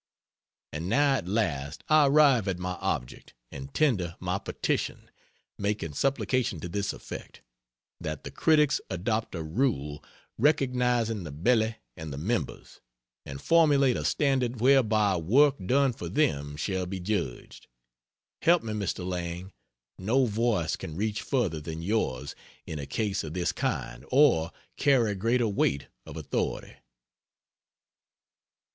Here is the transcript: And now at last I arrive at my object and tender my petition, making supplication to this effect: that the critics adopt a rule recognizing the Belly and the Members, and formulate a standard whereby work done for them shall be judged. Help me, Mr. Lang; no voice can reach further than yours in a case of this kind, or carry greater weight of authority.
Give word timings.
And 0.73 0.89
now 0.89 1.17
at 1.17 1.27
last 1.27 1.83
I 1.87 2.07
arrive 2.07 2.47
at 2.47 2.57
my 2.57 2.71
object 2.81 3.35
and 3.51 3.71
tender 3.71 4.15
my 4.19 4.39
petition, 4.39 5.11
making 5.59 5.93
supplication 5.93 6.59
to 6.61 6.67
this 6.67 6.91
effect: 6.91 7.43
that 7.99 8.23
the 8.23 8.31
critics 8.31 8.81
adopt 8.89 9.35
a 9.35 9.43
rule 9.43 10.03
recognizing 10.39 11.23
the 11.23 11.29
Belly 11.31 11.75
and 11.95 12.11
the 12.11 12.17
Members, 12.17 12.81
and 13.27 13.39
formulate 13.43 13.95
a 13.95 14.03
standard 14.03 14.59
whereby 14.59 15.17
work 15.17 15.63
done 15.63 15.93
for 15.93 16.09
them 16.09 16.57
shall 16.57 16.87
be 16.87 16.99
judged. 16.99 17.67
Help 18.41 18.63
me, 18.63 18.73
Mr. 18.73 19.05
Lang; 19.05 19.53
no 19.99 20.25
voice 20.25 20.75
can 20.75 20.95
reach 20.95 21.21
further 21.21 21.61
than 21.61 21.83
yours 21.83 22.33
in 22.65 22.79
a 22.79 22.87
case 22.87 23.23
of 23.23 23.35
this 23.35 23.51
kind, 23.51 24.03
or 24.09 24.51
carry 24.77 25.13
greater 25.13 25.47
weight 25.47 25.89
of 26.07 26.17
authority. 26.17 26.73